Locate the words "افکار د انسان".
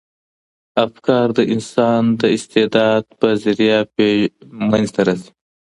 0.85-2.03